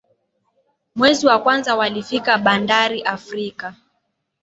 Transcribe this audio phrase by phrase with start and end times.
[0.95, 3.75] Mwezi wa kwanza walifika bandari Afrika